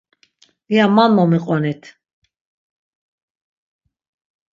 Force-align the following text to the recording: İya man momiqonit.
İya 0.71 0.85
man 0.95 1.11
momiqonit. 1.17 1.83